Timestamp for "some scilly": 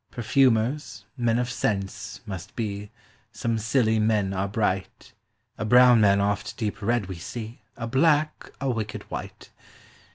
3.31-3.99